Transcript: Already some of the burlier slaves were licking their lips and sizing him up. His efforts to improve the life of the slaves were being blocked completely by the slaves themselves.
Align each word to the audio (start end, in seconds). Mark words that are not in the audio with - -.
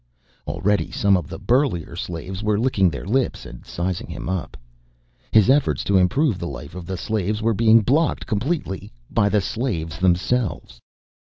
Already 0.47 0.89
some 0.89 1.15
of 1.15 1.27
the 1.29 1.37
burlier 1.37 1.95
slaves 1.95 2.41
were 2.41 2.59
licking 2.59 2.89
their 2.89 3.05
lips 3.05 3.45
and 3.45 3.63
sizing 3.67 4.07
him 4.07 4.27
up. 4.27 4.57
His 5.31 5.47
efforts 5.47 5.83
to 5.83 5.95
improve 5.99 6.39
the 6.39 6.47
life 6.47 6.73
of 6.73 6.87
the 6.87 6.97
slaves 6.97 7.39
were 7.43 7.53
being 7.53 7.81
blocked 7.81 8.25
completely 8.25 8.91
by 9.11 9.29
the 9.29 9.41
slaves 9.41 9.99
themselves. 9.99 10.79